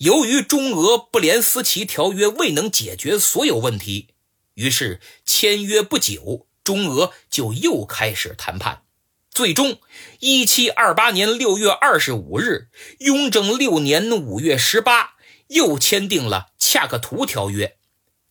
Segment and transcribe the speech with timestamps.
[0.00, 4.08] 由于中俄不联斯奇条约未能解决所有问题，
[4.54, 8.84] 于是签约不久，中俄就又开始谈判。
[9.30, 9.78] 最终，
[10.20, 15.16] 一七二八年六月二十五日，雍正六年五月十八，
[15.48, 17.76] 又签订了恰克图条约。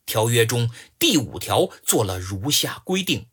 [0.07, 3.27] 条约中第五条做了如下规定：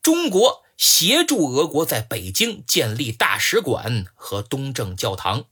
[0.00, 5.44] 中国协助俄国在北京建立大使馆和东正教堂，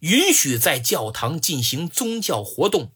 [0.00, 2.92] 允许在教堂进行宗教活动。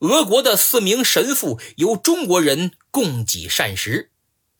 [0.00, 4.10] 俄国的四名神父由中国人供给膳食。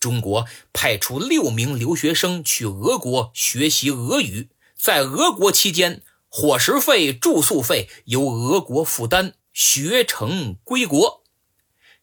[0.00, 11.24] 中国派出六名留学生去俄国学习俄语，在俄国期间，伙食费、住宿费由俄国负担，学成归国。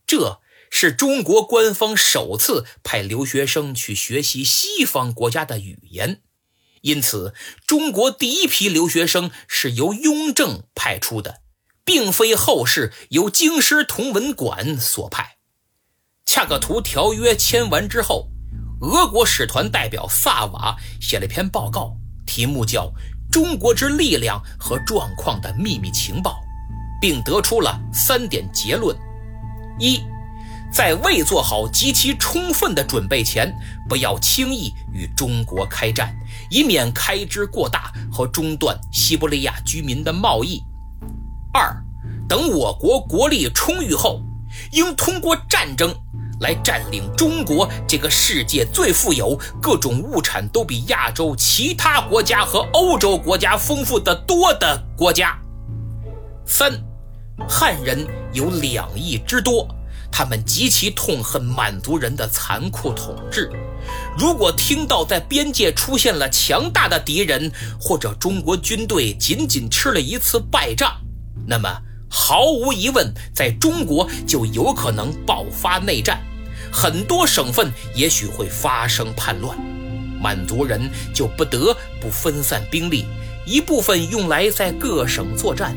[0.07, 6.21] 这是中国官方首次派留学生去学习西方国家的语言，
[6.81, 7.33] 因此，
[7.65, 11.41] 中国第一批留学生是由雍正派出的，
[11.85, 15.37] 并非后世由京师同文馆所派。
[16.25, 18.29] 恰克图条约签完之后，
[18.81, 22.87] 俄国使团代表萨瓦写了一篇报告，题目叫
[23.31, 26.31] 《中国之力量和状况的秘密情报》，
[26.99, 28.97] 并得出了三点结论：
[29.79, 30.01] 一，
[30.71, 33.53] 在未做好极其充分的准备前，
[33.89, 36.15] 不要轻易与中国开战，
[36.49, 40.63] 以免开支过大和中断西伯利亚居民的贸易；
[41.53, 41.75] 二，
[42.27, 44.21] 等我国国力充裕后，
[44.71, 45.93] 应通过战争。
[46.39, 55.37] 来占领中国这个世界最富有、各种物产都比亚洲其他国家和欧洲国家丰富的多的国家。
[56.43, 56.73] 三，
[57.47, 59.67] 汉人有两亿之多，
[60.11, 63.49] 他们极其痛恨满族人的残酷统治。
[64.17, 70.91] 如果听到在边界出现了强大的敌人，或者中国军队仅仅吃了一次败仗，
[71.47, 76.21] 那么毫无疑问，在中国就有可能爆发内战。
[76.71, 79.57] 很多省份也许会发生叛乱，
[80.21, 83.05] 满族人就不得不分散兵力，
[83.45, 85.75] 一部分用来在各省作战，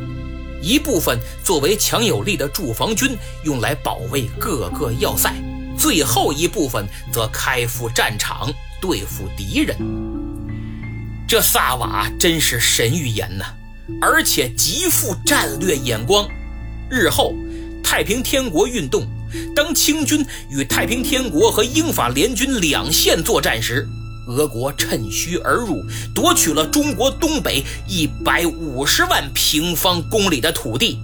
[0.65, 3.15] 一部分作为强有力的驻防军
[3.45, 5.35] 用来保卫各个要塞，
[5.77, 9.77] 最后一部分则开赴战场对付敌人。
[11.29, 13.45] 这萨瓦真是神预言呐，
[14.01, 16.27] 而且极富战略眼光。
[16.91, 17.35] 日后
[17.83, 19.07] 太平天国运动。
[19.53, 23.85] 当清军与太平天国和英法联军两线作战时，
[24.27, 30.99] 俄国趁虚而入，夺取了中国东北一百五十万平方公里的土地。